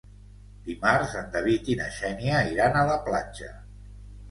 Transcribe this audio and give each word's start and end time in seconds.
Dimarts 0.69 1.13
en 1.19 1.27
David 1.35 1.69
i 1.75 1.77
na 1.83 1.91
Xènia 1.99 2.41
iran 2.55 2.81
a 2.81 2.85
la 2.91 2.99
platja. 3.11 3.55